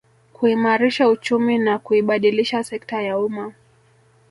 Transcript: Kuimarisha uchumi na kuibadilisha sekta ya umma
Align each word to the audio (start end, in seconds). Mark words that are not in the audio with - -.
Kuimarisha 0.33 1.09
uchumi 1.09 1.57
na 1.57 1.79
kuibadilisha 1.79 2.63
sekta 2.63 3.01
ya 3.01 3.17
umma 3.19 3.53